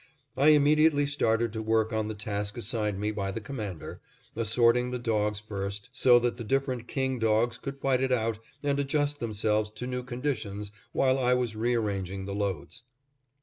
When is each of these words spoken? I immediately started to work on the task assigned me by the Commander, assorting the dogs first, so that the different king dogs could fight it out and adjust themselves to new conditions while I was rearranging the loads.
I 0.35 0.47
immediately 0.47 1.05
started 1.05 1.53
to 1.53 1.61
work 1.61 1.93
on 1.93 2.07
the 2.07 2.15
task 2.15 2.57
assigned 2.57 2.99
me 2.99 3.11
by 3.11 3.29
the 3.29 3.39
Commander, 3.39 4.01
assorting 4.35 4.89
the 4.89 4.97
dogs 4.97 5.39
first, 5.39 5.89
so 5.93 6.17
that 6.17 6.37
the 6.37 6.43
different 6.43 6.87
king 6.87 7.19
dogs 7.19 7.59
could 7.59 7.77
fight 7.77 8.01
it 8.01 8.11
out 8.11 8.39
and 8.63 8.79
adjust 8.79 9.19
themselves 9.19 9.69
to 9.73 9.85
new 9.85 10.01
conditions 10.01 10.71
while 10.91 11.19
I 11.19 11.35
was 11.35 11.55
rearranging 11.55 12.25
the 12.25 12.33
loads. 12.33 12.81